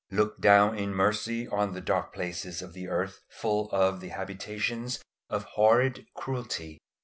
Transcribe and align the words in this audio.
Look 0.09 0.41
down 0.41 0.75
in 0.79 0.95
mercy 0.95 1.47
on 1.47 1.73
the 1.73 1.79
dark 1.79 2.11
places 2.11 2.63
of 2.63 2.73
the 2.73 2.87
earth 2.89 3.21
full 3.29 3.69
of 3.71 3.99
the 3.99 4.07
habitations 4.09 4.99
of 5.29 5.43
horrid 5.43 6.07
cruelty. 6.15 6.79